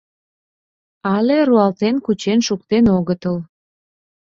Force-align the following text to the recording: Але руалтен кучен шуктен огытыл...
Але 1.13 1.37
руалтен 1.47 1.95
кучен 2.05 2.39
шуктен 2.47 2.85
огытыл... 2.97 3.37